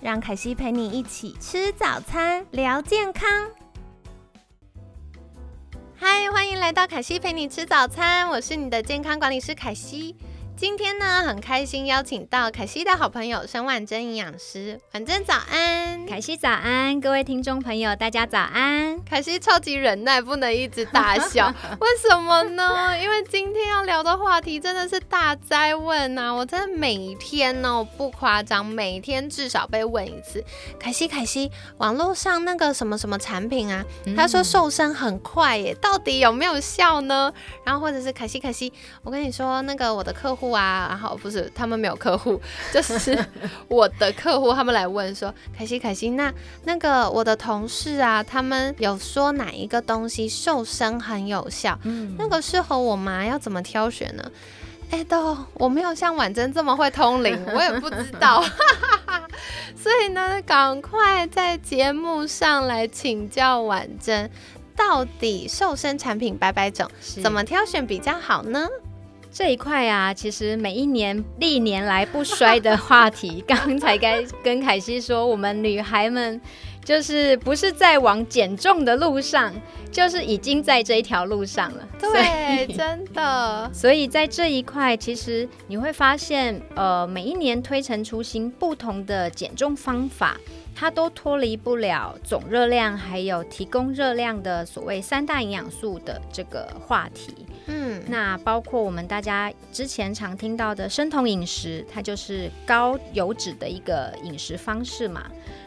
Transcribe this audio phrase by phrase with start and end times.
[0.00, 3.28] 让凯西陪你一起吃早餐，聊健康。
[5.96, 10.14] 嗨，欢迎来到凯西陪你吃早餐，我是你的健康管理师凯西。
[10.58, 14.80] 今天呢，很开心邀请到凯西的好朋友沈婉珍营养师。
[14.92, 19.00] 婉珍早安，凯西早安，各位听众朋友，大家早安。
[19.04, 21.46] 凯西超级忍耐，不能一直大笑，
[21.78, 22.98] 为什么呢？
[23.00, 26.34] 因为今天要聊的话题真的是大灾问呐！
[26.34, 30.44] 我真的每天哦，不夸张，每天至少被问一次。
[30.76, 33.84] 凯西，凯西，网络上那个什么什么产品啊，
[34.16, 37.32] 他说瘦身很快耶，到底有没有效呢？
[37.62, 38.72] 然后或者是凯西，凯西，
[39.04, 40.47] 我跟你说，那个我的客户。
[40.50, 42.40] 啊，然后不是他们没有客户，
[42.72, 43.18] 就是
[43.68, 46.32] 我的客户，他们来问说，凯西凯西，那
[46.64, 53.24] 那个我的同事啊，他们有说哪一个东西瘦身很有效，嗯，那个适合我吗？
[53.24, 54.30] 要怎么挑选呢？
[54.90, 58.42] 哎，都我没有像婉珍这么会通灵，我也不知道，
[59.76, 64.30] 所以呢，赶快在节目上来请教婉珍，
[64.74, 66.90] 到底瘦身产品百百种，
[67.22, 68.66] 怎么挑选比较好呢？
[69.30, 73.42] 这一块啊，其实每一年历年来不衰的话题。
[73.46, 76.40] 刚才该跟凯西说，我们女孩们
[76.84, 79.52] 就是不是在往减重的路上，
[79.92, 81.86] 就是已经在这一条路上了。
[82.00, 83.70] 对，真的。
[83.74, 90.36] 所以在这一块，其实你会发现，呃，每一年推陈出新，不同的减重方法。
[90.78, 97.34] 它都脱离不了总热量，还有提供热量的所谓三大营养素的这个话题。
[97.66, 105.26] 嗯，那包括我们大家之前常听到的生酮饮食，它就是高油脂的一个饮食方式嘛。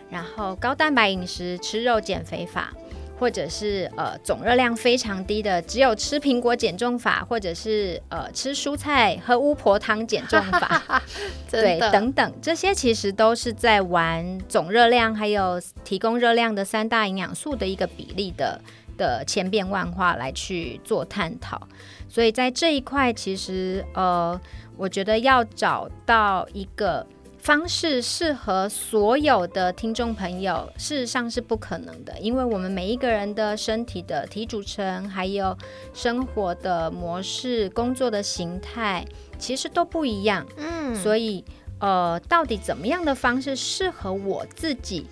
[0.09, 2.73] 然后高蛋白饮食，吃肉减肥法。
[3.21, 11.03] 或者是呃总热量非常低的，只有吃苹果减重法，或者是呃吃蔬菜喝巫婆汤减重法，
[11.51, 18.59] 对，等等，这些其实都是在玩总热量还有提供热量的三大营养素的一个比例的
[18.97, 21.61] 的千变万化来去做探讨。
[22.09, 24.41] 所以在这一块，其实呃，
[24.75, 27.05] 我觉得要找到一个。
[27.41, 35.57] 方式适合所有的听众朋友，事实上是不可能的，因为我们每一个人的身体的体组成，还有
[35.91, 39.03] 生活的模式、工作的形态，
[39.39, 40.45] 其实都不一样。
[40.55, 41.43] 嗯，所以
[41.79, 45.07] 呃，到底怎么样的方式适合我自己，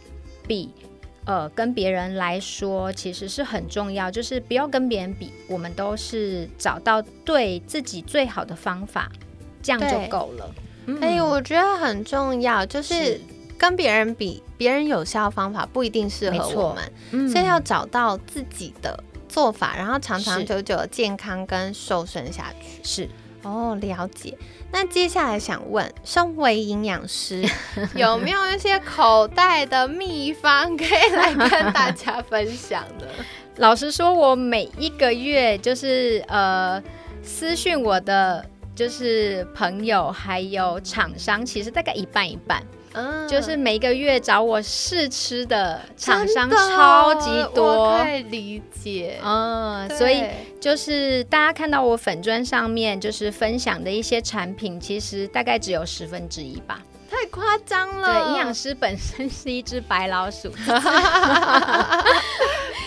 [0.48, 0.70] 比
[1.26, 4.12] 呃跟别人来说，其实是很重要。
[4.12, 9.12] 就是不要跟别人比，我们都是找到对自己最好的方法，
[9.64, 10.48] 这样就够了。
[11.02, 13.20] 哎，我觉得很重要，就是
[13.58, 16.76] 跟别人比，别人有效方法不一定适合我
[17.12, 22.82] 们，所以要找到自己的做法，然后长长久久健康跟瘦身下去。
[22.84, 23.10] 是
[23.44, 24.38] 哦，了解。
[24.72, 27.44] 那接下来想问，身为营养师，
[27.96, 33.08] 有没有一些口袋的秘方可以来跟大家分享的？
[33.58, 36.82] 老实说，我每一个月就是呃
[37.24, 38.46] 私讯我的。
[38.80, 42.64] 就是朋友还有厂商，其实大概一半一半。
[42.94, 49.20] 嗯，就是每个月找我试吃的厂商超级多，可以理解。
[49.22, 50.24] 嗯，所以
[50.62, 56.80] 就是大家看到我粉砖上面就是分享的一些产品，其实大概只有十分之一吧。
[57.12, 58.08] 太夸张了！
[58.08, 60.50] 对，营养师本身是一只白老鼠。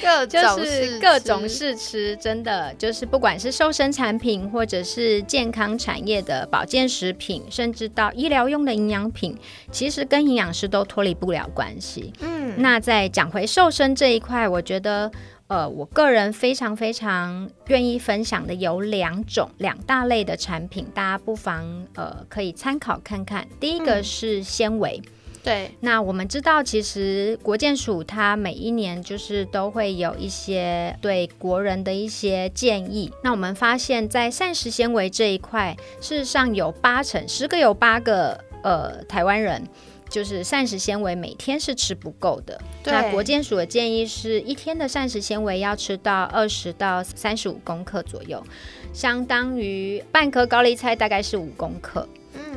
[0.03, 9.39] 各就是各种试吃，真的就是不管是瘦身产品，或者是健康产业的保健食品，甚至到医疗用的营养品，
[9.71, 12.13] 其实跟营养师都脱离不了关系。
[12.21, 15.11] 嗯，那在讲回瘦身这一块，我觉得，
[15.47, 23.47] 呃，我个人非常非常愿意分享的有两种两大类的产品，大家不妨呃可以参考看看。
[23.61, 25.01] 第一个是纤维。
[25.45, 33.11] 对，那我们知道，其实国建署它每一年就是都会有一些对国人的一些建议。
[33.25, 39.67] 那我们发现，在膳食纤维这一块，事实上有八成，十个有八个，呃，台湾人
[40.09, 42.61] 就是膳食纤维每天是吃不够的。
[42.85, 48.41] 那国健署的建议是一天的膳食纤维要吃到二十到三十五公克左右，
[48.93, 52.07] 相当于半颗高丽菜大概是五公克。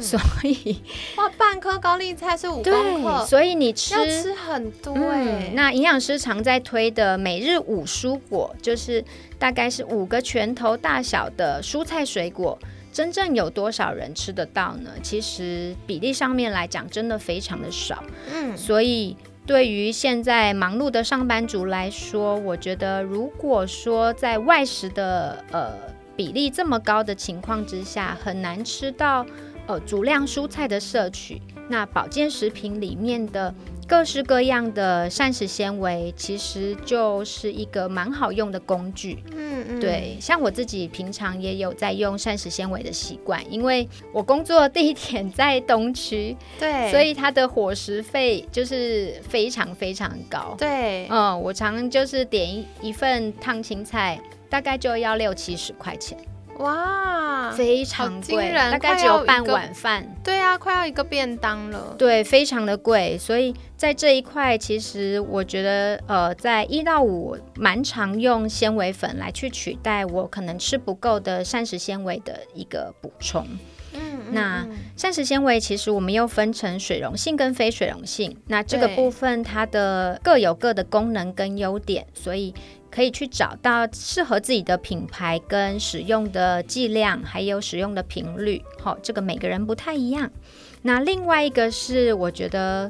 [0.02, 0.82] 所以
[1.18, 9.04] 哇，半颗高丽菜是五公，克，所以你吃要吃很多哎、嗯，那营养师常在推的每日五蔬果，就是
[9.40, 12.58] 大概是五个拳头大小的蔬菜水果。
[12.92, 14.90] 真正有多少人吃得到呢？
[15.04, 18.02] 其实比例上面来讲，真的非常的少。
[18.34, 25.74] 嗯，所以对于现在忙碌的上班族来说，我觉得如果说在外食的呃
[26.16, 29.26] 比例这么高的情况之下，很难吃到
[29.68, 33.54] 呃足量蔬菜的摄取，那保健食品里面的
[33.88, 39.24] 各式各样的膳食纤维，其实就是一个蛮好用的工具。
[39.32, 50.56] 嗯嗯，对，像我自己平常也有在用膳食纤维的习惯，因为我工作地点在东区， 对，所以它的伙食费就是非常非常高。
[50.58, 54.20] 对，嗯，我常就是点一一份烫青菜，
[54.50, 56.18] 大概就要六七十块钱，
[56.58, 60.16] 哇，非常贵，大概只有半碗饭。
[60.24, 61.96] 对啊，快要一个便当了。
[61.98, 73.46] 对，非常的贵，所以在这一块，其实我觉得，呃，在一到五蛮常用纤维粉来去取代我可能吃不够的膳食纤维的一个补充。
[73.94, 82.54] 嗯，嗯那嗯膳食纤维其实我们又分成水溶性跟非水溶性，那这个部分它的各有各的功能跟优点，所以
[82.96, 88.62] 可以去找到适合自己的品牌跟使用的剂量，还有使用的频率。
[88.80, 90.32] 好、这个每个人不太一样。
[90.84, 92.90] 那另外一个是我觉得。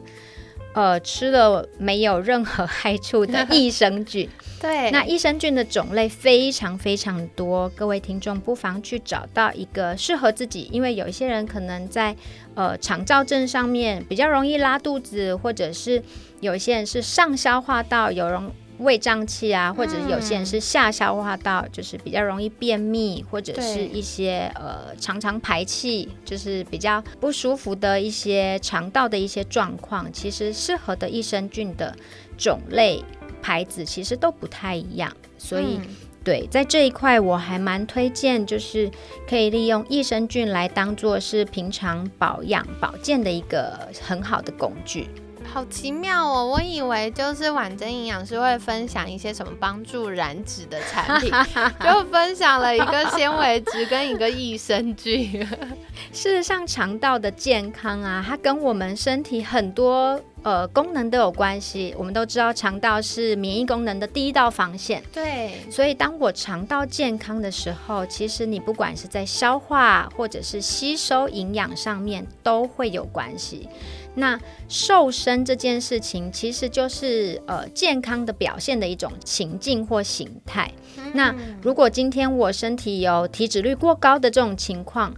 [0.75, 4.29] 呃，吃了没有任何害处的 益生菌，
[4.59, 12.13] 对，那益生菌的种类非常非常多，各位听众不妨去找到一个适合自己，因为有一些人可能在
[12.55, 16.03] 呃肠燥症上面比较容易拉肚子，或者是
[16.41, 31.95] 有一些人是上消化道有容胃胀气啊，或者有些人是下消化道，就是比较容易便秘，或者是一些呃常常排气，就是比较不舒服的一些肠道的一些状况，其实适合的益生菌的
[32.38, 33.04] 种类
[33.42, 35.77] 牌子其实都不太一样，所以。
[35.77, 35.95] 嗯
[36.25, 38.89] 对，在这一块我还蛮推荐，就是
[39.30, 45.07] 可以利用益生菌来当做是平常保养保健的一个很好的工具。
[45.55, 46.45] 好奇妙哦！
[46.45, 51.31] 我以为就是婉珍营养师会分享一些什么帮助燃脂的产品，
[51.81, 55.31] 就分享了一个纤维质跟一个益生菌。
[56.11, 61.95] 事实上，肠道的健康啊，它跟我们身体很多呃功能都有关系。
[61.97, 65.01] 我们都知道，肠道是免疫功能的第一道防线。
[65.13, 73.69] 对，所以，当我肠道健康的时候，其实你不管是在消化或者是吸收营养上面都会有关系。
[74.15, 80.71] 那瘦身这件事情，其实就是呃健康的表现的一种情境或形态。
[81.13, 85.13] 那嗯如果今天我身体有体脂率过高的这种情况，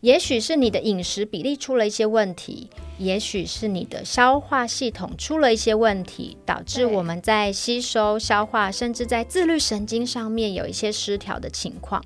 [0.00, 12.02] 也许是你的饮食比例出了一些问题，也许是你的消化系统出了一些问题，导致我们在吸收、消化，甚至在自律神经上面有一些失调的情况。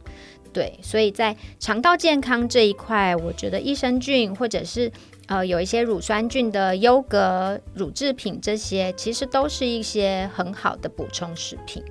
[0.54, 4.90] 对，所以在肠道健康这一块，我觉得益生菌或者是
[5.32, 11.82] 呃有一些乳酸菌的优格、乳制品这些，其实都是一些很好的补充食品。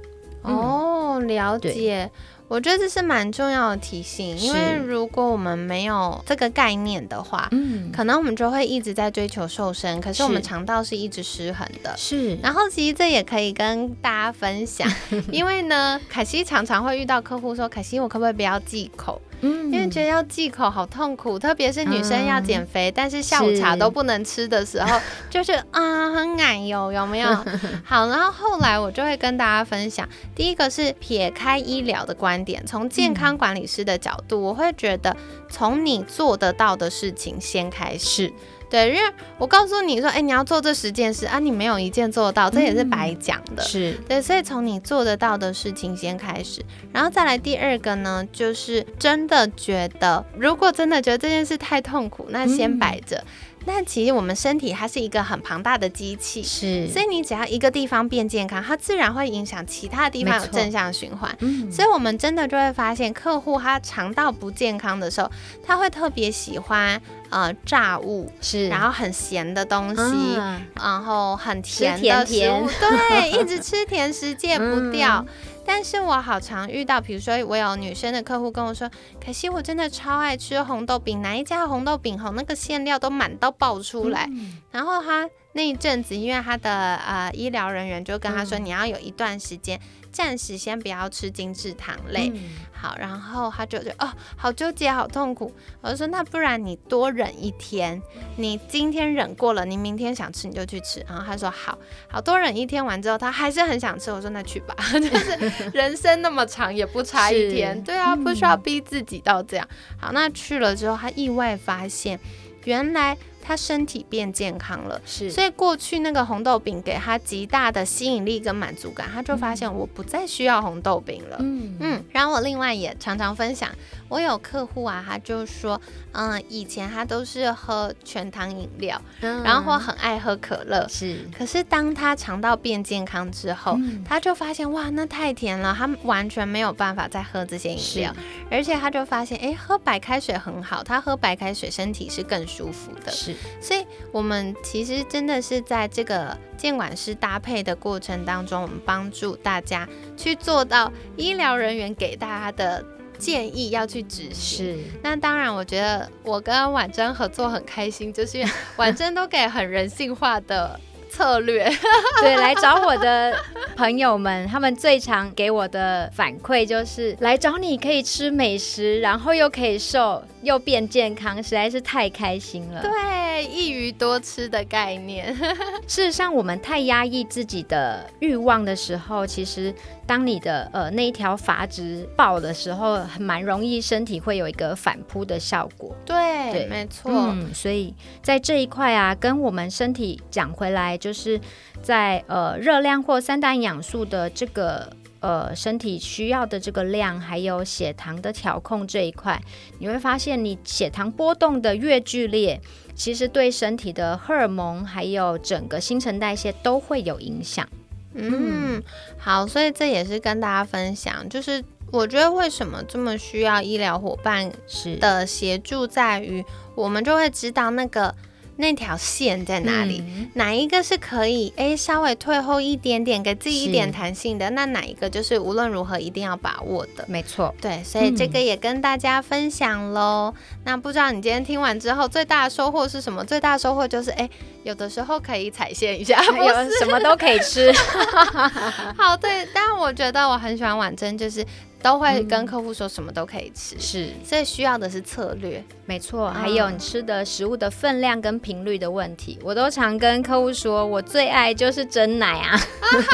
[0.43, 2.11] 哦，了解。
[2.51, 11.96] 我觉得这是蛮重要的提醒，因为如果我们没有这个概念的话，嗯，可能我们就会一直在追求瘦身，可是我们肠道是一直失衡的。
[11.96, 14.86] 是然后其实这也可以跟大家分享，
[15.31, 19.22] 因为呢，凯西常常会遇到客户说：“凯西，我可不可以不要忌口？
[19.43, 25.00] 嗯因为觉得要忌口好痛苦，特别是女生要减肥，但是下午茶都不能吃的时候，
[25.31, 27.27] 就是 啊很奶油，有没有？
[27.84, 35.15] 好，然后后来我就会跟大家分享，第一个是撇开医疗的观点，从健康管理师的角度，我会觉得
[35.50, 38.31] 从你做得到的事情先开始。
[38.69, 39.01] 对，因为
[39.38, 43.62] 我告诉你说，哎，你要做这十件事啊，你没有一件做到，这也是白讲的。
[43.62, 53.21] 是对，所以从你做得到的事情先开始，然后再来第二个呢，就是真的觉得，如果真的觉得这件事太痛苦，那先嗯摆着。
[53.65, 61.36] 那其实我们身体它是一个很庞大的机器，是，所以你只要一个地方变健康，它自然会影响其他地方有正向循环。
[61.39, 61.72] 嗯。
[61.72, 65.32] 所以，我们真的就会发现，客户他肠道不健康的时候，
[65.63, 70.01] 他会特别喜欢呃炸物，是，然后很咸的东西，
[70.38, 75.24] 嗯然后很甜甜的食甜物，对，一直吃甜食戒不掉。
[75.27, 75.27] 嗯
[75.74, 78.92] 但是我好常遇到，比如说我有女生的客户跟我说，
[79.25, 84.62] 可惜我真的超爱吃红豆饼，哪一家红豆饼吼那个馅料都满到爆出来，嗯。
[84.70, 89.79] 然后她那一阵子，因为他的呃医疗人员就跟他说，嗯你要有一段时间
[90.12, 92.31] 暂时先不要吃精致糖类。
[92.34, 92.41] 嗯
[92.74, 95.53] 好，然后他就就哦，好纠结，好痛苦。
[95.81, 98.01] 我就说，那不然你多忍一天，
[98.38, 101.05] 你今天忍过了，你明天想吃你就去吃。
[101.08, 101.77] 然后他说好，
[102.10, 104.12] 好多忍一天完之后，他还是很想吃。
[104.12, 109.67] 我说那去吧， 就是 人生那么长，也不差一天，对啊，不需要嗯逼自己到这样。
[110.00, 112.20] 好，那去了之后，他意外发现，
[112.63, 115.01] 原来他身体变健康了。
[115.05, 121.38] 是，所以过去那个红豆饼给他极大的吸引力跟满足感，他就发现我不再需要红豆饼了。
[121.39, 123.69] 嗯嗯，然后我另外也常常分享，
[124.12, 125.80] 我有客户啊，他就说，
[126.12, 138.13] 嗯，以前他都是喝全糖饮料，嗯然后很爱喝可乐，是可是当他肠道变健康之后，嗯他就发现哇，那太甜了，他完全没有办法再喝这些饮料，
[138.50, 143.10] 而且他就发现，哎，喝白开水很好，他喝白开水身体是更舒服的。
[143.13, 149.88] 是所以，我们其实真的是在这个监管师搭配的过程当中，我们帮助大家
[150.18, 152.84] 去做到医疗人员给大家的
[153.22, 154.66] 建议要去执行。
[154.66, 158.44] 是那当然，我觉得我跟婉珍合作很开心，就是
[158.78, 160.80] 婉珍都给很人性化的
[161.12, 161.70] 策略。
[162.22, 163.36] 对，来找我的
[163.75, 172.82] 朋友们，他们最常给我的反馈就是来找你可以吃美食，然后又可以瘦，又变健康，实在是太开心了。
[172.82, 175.36] 对，一鱼多吃的概念。
[175.88, 179.74] 事实上，我们太压抑自己的欲望的时候，其实
[180.08, 185.96] 当你的呃那一条阀值爆的时候，很蛮容易身体会有一个反扑的效果。
[186.06, 187.12] 对，对没错。
[187.12, 191.38] 嗯，所以在这一块啊，跟我们身体讲回来，就是
[191.84, 194.89] 在呃热量或三大营养素的这个
[195.20, 199.41] 呃身体需要的这个量，还有血糖的调控这一块，
[199.79, 202.62] 你会发现你血糖波动的越剧烈，
[202.96, 207.67] 其实对身体的荷尔蒙还有整个新陈代谢都会有影响。
[208.13, 208.81] 嗯，
[209.17, 216.43] 好，所以这也是跟大家分享，就是我觉得为什么这么需要医疗伙伴是的协助，在于
[216.75, 218.13] 我们就会知道那个
[218.62, 220.01] 那条线在哪里。
[220.08, 224.50] 嗯哪一个是可以诶稍微退后一点点，给自己一点弹性的？
[224.51, 227.03] 那哪一个就是无论如何一定要把握的？
[227.10, 227.53] 没错。
[227.60, 230.34] 对，所以这个也跟大家分享喽。
[230.63, 233.25] 那不知道你今天听完之后最大的收获是什么？
[233.25, 234.30] 最大的收获就是，诶，
[234.63, 237.70] 有的时候可以踩线一下， 不有什么都可以吃，
[238.98, 241.46] 好，对，但我觉得我很喜欢婉珍，就是
[241.81, 242.45] 都会跟嗯。
[242.45, 244.09] 客户说什么都可以吃，是。
[244.25, 245.63] 所以需要的是策略。
[245.85, 252.59] 没错，还有你吃的食物的分量跟频率的问题，我都常跟客户说，我最爱就是真奶啊，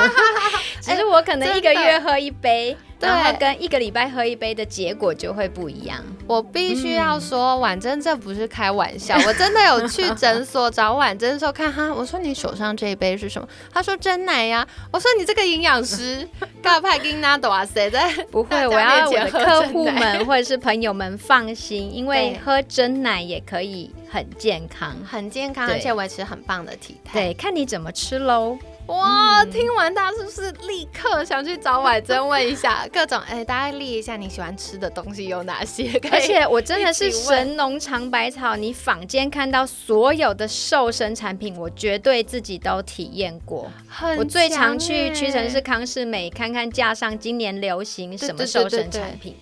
[0.81, 6.03] 其实我可能一个月喝一杯，对然后跟一个礼拜喝一杯的结果就会不一样。
[6.25, 13.47] 我必须要说，婉珍这不是开玩笑， 我真的有去诊所找婉珍的时候看哈，我说你手上这一杯是什么？
[13.71, 16.27] 他说真奶呀、我说你这个营养师，
[16.61, 18.11] 告派金纳朵啊，谁在？
[18.31, 24.95] 不会，我要我的客户们 或者是朋友们放心，因为喝真奶也可以很健康。
[25.05, 27.13] 很健康，而且维持很棒的体态。
[27.19, 28.57] 对，看你怎么吃喽。
[28.87, 33.19] 哇，嗯听完大家是不是立刻想去找婉珍问一下 各种？
[33.27, 35.91] 哎，大家列一下你喜欢吃的东西有哪些？
[36.11, 43.71] 而且我真的是神农尝百草，你坊间看到所有的瘦身产品，我绝对自己都体验过。
[43.87, 49.35] 很我最常去哎屈臣氏、康士美看看架上今年流行什么瘦身产品，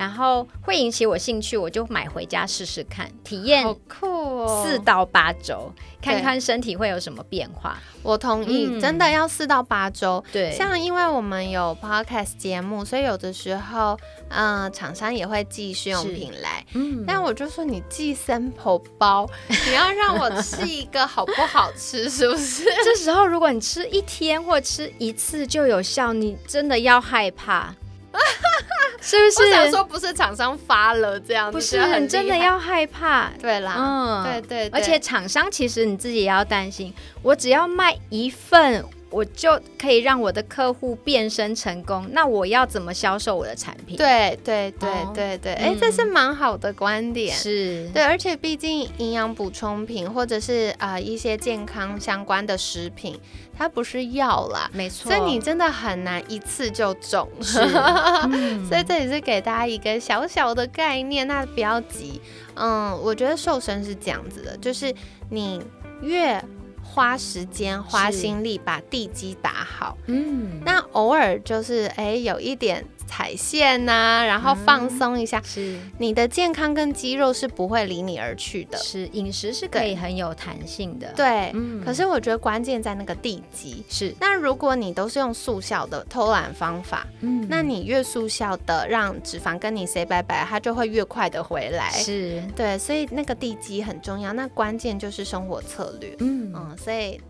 [0.00, 4.64] 然后会引起我兴趣，我就买回家试试看，体验好酷哦！
[4.64, 7.78] 四到八周，看看身体会有什么变化。
[8.02, 10.24] 我同意，嗯真的要四到八周。
[10.32, 13.94] 对，像因为我们有 podcast 节目，所以有的时候，
[14.30, 16.64] 嗯、厂商也会寄试用品来。
[16.72, 19.28] 嗯但我就说你寄 sample 包，
[19.68, 22.64] 你要让我吃一个好不好吃，是不是？
[22.82, 27.74] 这时候如果你吃一天或吃一次就有效，你真的要害怕。
[29.02, 29.70] 是不是我想是？
[29.70, 33.30] 说不是厂商发了这样，不你觉得是，很你真的要害怕。
[33.40, 47.34] 对啦，嗯，对对对而且厂商其实你自己也要担心，我只要卖一份，我就可以让我的客户变身成功，那我要怎么销售我的产品？，对对对哦对对，哎、嗯这是蛮好的观点。
[47.34, 53.18] 是，对，而且毕竟营养补充品或者是啊、呃一些健康相关的食品，
[53.56, 55.10] 它不是药啦，没错。
[55.10, 57.28] 所以你真的很难一次就中。
[58.30, 62.20] 嗯 所以这也是给大家一个小小的概念，那不要急。
[62.54, 64.94] 嗯，我觉得瘦身是这样子的，就是
[65.30, 65.60] 你
[66.02, 66.42] 越
[66.92, 72.84] 花时间、花心力把地基打好，嗯，那偶尔就是哎有一点
[73.20, 78.78] 踩线呐、然后放松一下，是你的健康跟肌肉是不会离你而去的。
[78.78, 83.84] 是，饮食是可以很有弹性的。，对，嗯可是我觉得关键在那个地基。
[83.90, 91.90] 是，那如果你都是用速效的偷懒方法，嗯那你越速效的让脂肪跟你 say 拜拜，它就会越快的回来。
[91.90, 94.32] 是，对，所以那个地基很重要。
[94.32, 96.16] 那关键就是生活策略。
[96.20, 97.20] 嗯嗯，所以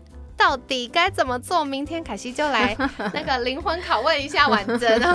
[0.41, 1.63] 到底该怎么做？
[1.63, 2.75] 明天凯西就来
[3.13, 4.99] 那个灵魂拷问一下婉珍。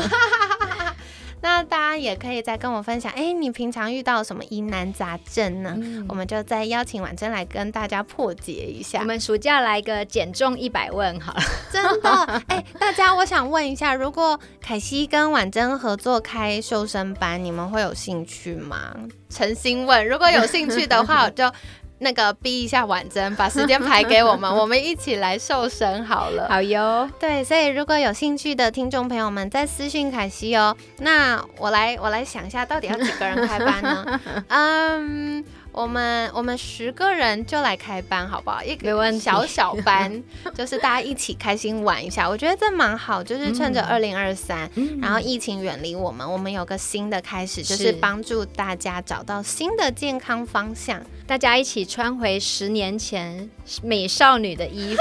[1.42, 5.74] 那大家也可以再跟我分享，哎，你平常遇到什么疑难杂症呢？
[5.76, 9.04] 嗯我们就再邀请婉珍来跟大家破解一下我。
[9.04, 11.40] 们暑假来个减重一百问好了。
[11.70, 12.10] 真的，
[12.48, 18.94] 哎、大家，我想问一下，如果凯西跟婉珍合作开瘦身班，你们会有兴趣吗？
[19.28, 21.52] 诚心问，如果有兴趣的话，我就
[21.98, 26.46] 那个逼一下婉珍，把时间排给我们， 我们一起来瘦身好了。
[26.48, 30.76] 好哟，对，所以如果有兴趣的听众朋友们，再私信凯西哦。
[30.98, 34.20] 那我来，我来想一下，到底要几个人开班呢？
[34.48, 35.44] 嗯，
[35.76, 38.62] 我们我们十个人就来开班，好不好？
[38.62, 40.24] 一个小小班，
[40.56, 43.22] 就是大家一起开心玩一下，我觉得这蛮好。
[43.22, 50.98] 就是趁着二零二三，嗯然后疫情远离我们，我们有个新的开始，就是是帮助大家找到新的健康方向。
[51.26, 53.50] 大家一起穿回十年前
[53.82, 55.00] 美少女的衣服。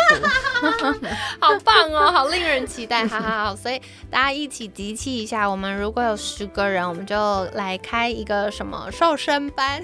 [1.39, 3.79] 好棒哦，好令人期待，好好好，所以
[4.09, 5.47] 大家一起集气一下。
[5.49, 9.81] 我们如果有十个人，我们就来开一个什么瘦身班。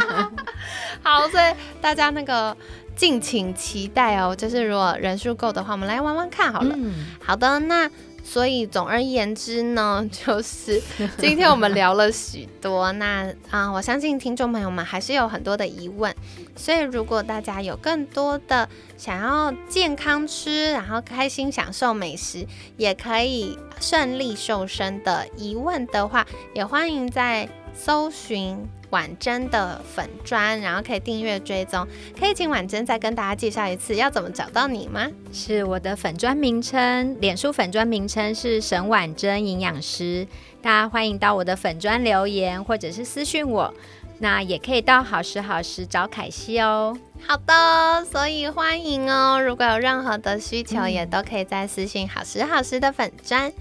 [1.02, 2.56] 好，所以大家那个
[2.94, 4.34] 敬请期待哦。
[4.34, 6.74] 就是如果人数够的话，我们来玩玩看好了。
[6.76, 7.88] 嗯，好的，那
[8.24, 10.82] 所以总而言之呢，就 是
[11.16, 12.90] 今天我们聊了许多。
[12.92, 16.12] 那啊、我相信听众朋友们还是有很多的疑问，
[16.56, 22.44] 所以如果大家有更多的想要健康吃，然后开心享受美食，
[22.76, 28.58] 也可以顺利瘦身的疑问的话，也欢迎在搜寻。
[28.90, 31.86] 婉珍的粉砖，然后可以订阅追踪，
[32.18, 35.08] 可以请婉珍再跟大家介绍一次要怎么找到你吗？
[35.32, 40.26] 是我的粉砖名称，脸书粉砖名称是沈婉珍营养师，
[40.62, 43.72] 大家欢迎到我的粉砖留言或者是私讯我，
[44.18, 46.96] 那也可以到好时好时找凯西哦。
[47.26, 49.42] 好的，所以欢迎哦。
[49.42, 53.52] 如果有任何的需求，嗯也都可以在私信好时好时的粉砖。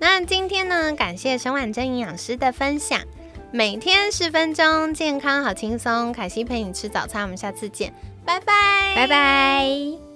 [0.00, 3.00] 那今天呢，感谢沈婉珍营养师的分享，
[3.56, 6.12] 每天十分钟，健康好轻松。
[6.12, 7.94] 凯西陪你吃早餐，我们下次见，
[8.26, 10.13] 拜拜，拜拜。